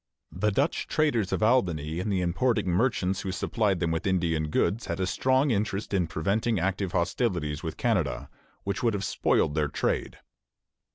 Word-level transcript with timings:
The 0.31 0.49
Dutch 0.49 0.87
traders 0.87 1.31
of 1.31 1.43
Albany 1.43 1.99
and 1.99 2.11
the 2.11 2.21
importing 2.21 2.65
merchants 2.71 3.21
who 3.21 3.31
supplied 3.31 3.79
them 3.79 3.91
with 3.91 4.07
Indian 4.07 4.47
goods 4.49 4.87
had 4.87 4.99
a 4.99 5.05
strong 5.05 5.51
interest 5.51 5.93
in 5.93 6.07
preventing 6.07 6.59
active 6.59 6.93
hostilities 6.93 7.61
with 7.61 7.77
Canada, 7.77 8.27
which 8.63 8.81
would 8.81 8.95
have 8.95 9.05
spoiled 9.05 9.53
their 9.53 9.67
trade. 9.67 10.17